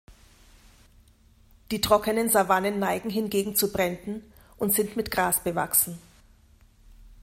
Die 1.69 1.79
trockenen 1.79 2.27
Savannen 2.31 2.79
neigen 2.79 3.11
hingegen 3.11 3.55
zu 3.55 3.71
Bränden 3.71 4.23
und 4.57 4.73
sind 4.73 4.95
mit 4.95 5.11
Gras 5.11 5.43
bewachsen. 5.43 5.99